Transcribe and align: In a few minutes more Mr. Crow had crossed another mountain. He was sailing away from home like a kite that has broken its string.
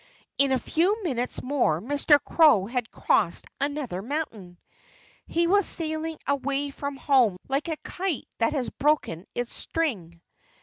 In 0.39 0.51
a 0.51 0.57
few 0.57 1.03
minutes 1.03 1.43
more 1.43 1.79
Mr. 1.79 2.17
Crow 2.25 2.65
had 2.65 2.89
crossed 2.89 3.45
another 3.59 4.01
mountain. 4.01 4.57
He 5.27 5.45
was 5.45 5.67
sailing 5.67 6.17
away 6.25 6.71
from 6.71 6.95
home 6.95 7.37
like 7.47 7.67
a 7.67 7.77
kite 7.83 8.25
that 8.39 8.53
has 8.53 8.71
broken 8.71 9.27
its 9.35 9.53
string. 9.53 10.19